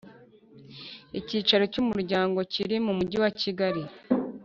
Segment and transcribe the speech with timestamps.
[1.19, 3.83] Icyicaro Cy Umuryango Kiri Mu Mujyi wa kigali